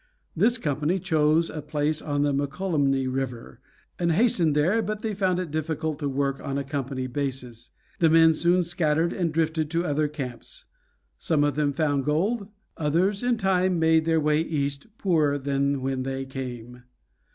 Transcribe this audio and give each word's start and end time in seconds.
This 0.35 0.57
company 0.57 0.97
chose 0.97 1.51
a 1.51 1.61
place 1.61 2.01
on 2.01 2.23
the 2.23 2.33
Mokelumne 2.33 3.07
River, 3.13 3.59
and 3.99 4.13
hastened 4.13 4.55
there, 4.55 4.81
but 4.81 5.03
they 5.03 5.13
found 5.13 5.37
it 5.37 5.51
difficult 5.51 5.99
to 5.99 6.09
work 6.09 6.39
on 6.41 6.57
a 6.57 6.63
company 6.63 7.05
basis. 7.05 7.69
The 7.99 8.09
men 8.09 8.33
soon 8.33 8.63
scattered 8.63 9.13
and 9.13 9.31
drifted 9.31 9.69
to 9.69 9.85
other 9.85 10.07
camps; 10.07 10.65
some 11.19 11.43
of 11.43 11.53
them 11.55 11.71
found 11.71 12.03
gold, 12.05 12.47
others 12.77 13.21
in 13.21 13.37
time 13.37 13.77
made 13.77 14.05
their 14.05 14.19
way 14.19 14.41
east 14.41 14.87
poorer 14.97 15.37
than 15.37 15.83
when 15.83 16.01
they 16.01 16.25
came. 16.25 16.81